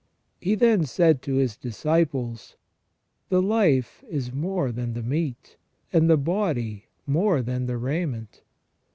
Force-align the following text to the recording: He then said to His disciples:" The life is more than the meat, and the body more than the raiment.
He 0.41 0.55
then 0.55 0.83
said 0.85 1.21
to 1.21 1.35
His 1.35 1.55
disciples:" 1.55 2.57
The 3.29 3.39
life 3.39 4.03
is 4.09 4.33
more 4.33 4.71
than 4.71 4.93
the 4.95 5.03
meat, 5.03 5.57
and 5.93 6.09
the 6.09 6.17
body 6.17 6.85
more 7.05 7.43
than 7.43 7.67
the 7.67 7.77
raiment. 7.77 8.41